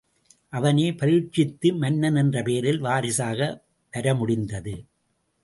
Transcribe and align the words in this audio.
அவனே 0.53 0.91
பரீட்சித்து 0.91 1.69
மன்னன் 1.73 2.15
என்ற 2.15 2.41
பெயரில் 2.41 2.79
வாரிசாக 2.79 3.49
வரமுடிந்தது. 3.93 4.75